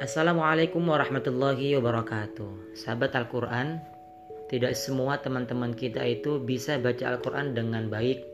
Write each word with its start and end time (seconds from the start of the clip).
Assalamualaikum 0.00 0.80
warahmatullahi 0.88 1.76
wabarakatuh. 1.76 2.72
Sahabat 2.72 3.12
Al-Quran, 3.12 3.84
tidak 4.48 4.72
semua 4.72 5.20
teman-teman 5.20 5.76
kita 5.76 6.00
itu 6.08 6.40
bisa 6.40 6.80
baca 6.80 7.04
Al-Quran 7.12 7.52
dengan 7.52 7.92
baik, 7.92 8.24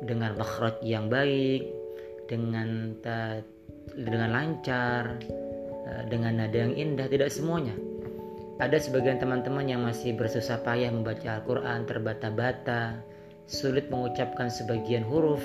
dengan 0.00 0.32
makhraj 0.32 0.80
yang 0.80 1.12
baik, 1.12 1.68
dengan 2.24 2.96
dengan 4.00 4.32
lancar, 4.32 5.20
eh, 5.92 6.08
dengan 6.08 6.40
nada 6.40 6.56
yang 6.56 6.72
indah. 6.72 7.04
Tidak 7.04 7.28
semuanya. 7.28 7.76
Ada 8.56 8.80
sebagian 8.80 9.20
teman-teman 9.20 9.68
yang 9.68 9.84
masih 9.84 10.16
bersusah 10.16 10.64
payah 10.64 10.88
membaca 10.88 11.36
Al-Quran, 11.36 11.84
terbata-bata, 11.84 12.96
sulit 13.44 13.92
mengucapkan 13.92 14.48
sebagian 14.48 15.04
huruf. 15.04 15.44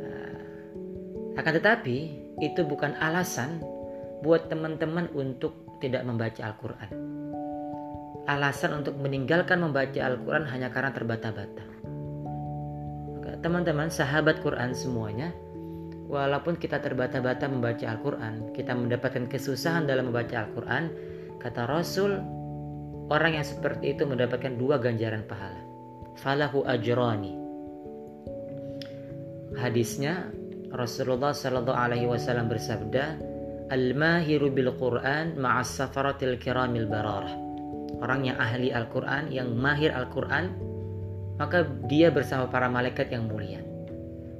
Eh, 0.00 1.36
akan 1.36 1.52
tetapi, 1.60 1.96
itu 2.40 2.64
bukan 2.64 2.96
alasan 3.04 3.73
buat 4.24 4.48
teman-teman 4.48 5.12
untuk 5.12 5.76
tidak 5.84 6.00
membaca 6.08 6.40
Al-Quran. 6.40 6.90
Alasan 8.24 8.80
untuk 8.80 8.96
meninggalkan 8.96 9.60
membaca 9.60 10.00
Al-Quran 10.00 10.48
hanya 10.48 10.72
karena 10.72 10.96
terbata-bata. 10.96 11.64
Teman-teman, 13.44 13.92
sahabat 13.92 14.40
Quran 14.40 14.72
semuanya, 14.72 15.28
walaupun 16.08 16.56
kita 16.56 16.80
terbata-bata 16.80 17.44
membaca 17.44 17.84
Al-Quran, 17.84 18.56
kita 18.56 18.72
mendapatkan 18.72 19.28
kesusahan 19.28 19.84
dalam 19.84 20.08
membaca 20.08 20.40
Al-Quran, 20.40 20.88
kata 21.36 21.68
Rasul, 21.68 22.16
orang 23.12 23.36
yang 23.36 23.44
seperti 23.44 23.92
itu 23.92 24.08
mendapatkan 24.08 24.56
dua 24.56 24.80
ganjaran 24.80 25.28
pahala. 25.28 25.60
Falahu 26.16 26.64
ajrani. 26.64 27.36
Hadisnya 29.60 30.32
Rasulullah 30.72 31.36
Shallallahu 31.36 31.76
Alaihi 31.76 32.08
Wasallam 32.08 32.48
bersabda, 32.48 33.33
Al-mahiru 33.72 34.52
bil 34.52 34.76
Quran 34.76 35.40
ma'as 35.40 35.72
safaratil 35.72 36.36
kiramil 36.36 36.84
bararah. 36.84 37.32
Orang 38.02 38.28
yang 38.28 38.36
ahli 38.36 38.68
Al-Quran, 38.68 39.32
yang 39.32 39.56
mahir 39.56 39.88
Al-Quran, 39.94 40.52
maka 41.40 41.64
dia 41.88 42.12
bersama 42.12 42.50
para 42.50 42.68
malaikat 42.68 43.08
yang 43.08 43.30
mulia. 43.30 43.64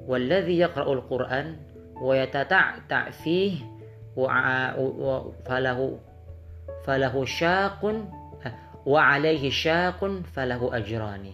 Walladhi 0.05 0.61
yaqra'ul 0.61 1.09
Quran 1.09 1.57
wa 1.97 2.13
yatata'ta' 2.13 3.15
fih 3.25 3.65
wa 4.13 4.77
falahu 5.49 5.97
falahu 6.85 7.25
syaqun 7.25 8.05
wa 8.85 9.01
alaihi 9.01 9.49
syaqun 9.49 10.29
falahu 10.37 10.69
ajrani. 10.77 11.33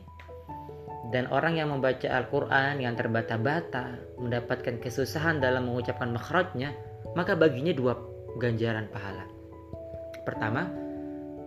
Dan 1.11 1.27
orang 1.35 1.59
yang 1.59 1.75
membaca 1.75 2.07
Al-Quran 2.07 2.79
yang 2.79 2.95
terbata-bata 2.95 3.99
mendapatkan 4.23 4.79
kesusahan 4.79 5.43
dalam 5.43 5.67
mengucapkan 5.67 6.15
makhrajnya, 6.15 6.71
maka 7.15 7.35
baginya 7.35 7.75
dua 7.75 7.99
ganjaran 8.39 8.87
pahala. 8.91 9.27
Pertama, 10.23 10.71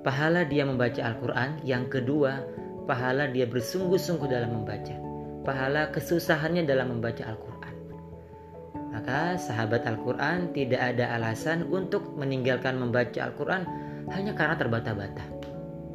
pahala 0.04 0.44
dia 0.44 0.68
membaca 0.68 1.00
Al-Quran. 1.00 1.64
Yang 1.64 2.00
kedua, 2.00 2.44
pahala 2.90 3.32
dia 3.32 3.48
bersungguh-sungguh 3.48 4.28
dalam 4.28 4.62
membaca. 4.62 4.96
Pahala 5.44 5.92
kesusahannya 5.92 6.68
dalam 6.68 7.00
membaca 7.00 7.24
Al-Quran. 7.24 7.76
Maka 8.94 9.36
sahabat 9.42 9.88
Al-Quran 9.90 10.54
tidak 10.54 10.82
ada 10.94 11.18
alasan 11.18 11.66
untuk 11.72 12.14
meninggalkan 12.14 12.78
membaca 12.78 13.20
Al-Quran 13.26 13.66
hanya 14.12 14.32
karena 14.36 14.56
terbata-bata. 14.60 15.24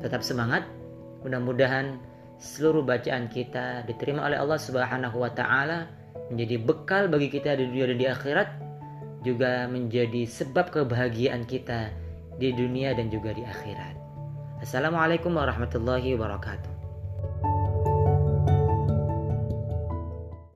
Tetap 0.02 0.22
semangat, 0.24 0.66
mudah-mudahan 1.22 1.98
seluruh 2.38 2.86
bacaan 2.86 3.26
kita 3.26 3.82
diterima 3.86 4.26
oleh 4.30 4.38
Allah 4.38 4.58
Subhanahu 4.58 5.18
wa 5.18 5.30
taala 5.34 5.90
menjadi 6.30 6.56
bekal 6.62 7.10
bagi 7.10 7.34
kita 7.34 7.58
di 7.58 7.66
dunia 7.66 7.86
dan 7.90 7.98
di 7.98 8.06
akhirat 8.06 8.48
juga 9.28 9.68
menjadi 9.68 10.24
sebab 10.24 10.72
kebahagiaan 10.72 11.44
kita 11.44 11.92
di 12.40 12.56
dunia 12.56 12.96
dan 12.96 13.12
juga 13.12 13.36
di 13.36 13.44
akhirat. 13.44 13.92
Assalamualaikum 14.64 15.36
warahmatullahi 15.36 16.16
wabarakatuh. 16.16 16.77